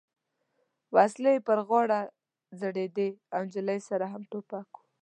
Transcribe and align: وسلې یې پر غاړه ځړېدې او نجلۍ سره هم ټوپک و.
وسلې 0.95 1.31
یې 1.35 1.43
پر 1.47 1.59
غاړه 1.67 1.99
ځړېدې 2.59 3.09
او 3.35 3.41
نجلۍ 3.47 3.79
سره 3.89 4.05
هم 4.13 4.21
ټوپک 4.31 4.67
و. 4.75 4.79